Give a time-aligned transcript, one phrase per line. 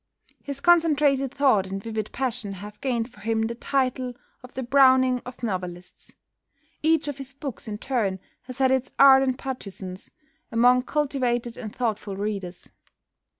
[0.41, 5.21] His concentrated thought and vivid passion have gained for him the title of the "Browning
[5.27, 6.13] of novelists."
[6.81, 10.09] Each of his books in turn has had its ardent partisans
[10.51, 12.71] among cultivated and thoughtful readers.